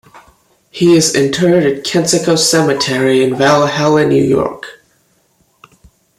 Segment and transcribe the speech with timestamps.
[0.71, 4.65] He is interred at Kensico Cemetery in Valhalla, New York.